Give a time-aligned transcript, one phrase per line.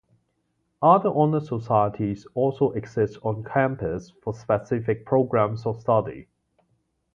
[0.81, 6.27] Other honor societies also exist on campus for specific programs of study.